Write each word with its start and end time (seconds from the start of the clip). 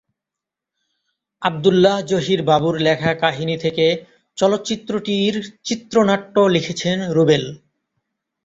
আবদুল্লাহ 1.41 1.97
জহির 2.09 2.41
বাবুর 2.43 2.75
লেখা 2.79 3.11
কাহিনী 3.23 3.55
থেকে 3.57 3.85
চলচ্চিত্রটির 4.37 5.35
চিত্রনাট্য 5.63 6.35
লিখেছেন 6.55 6.97
রুবেল। 7.15 7.43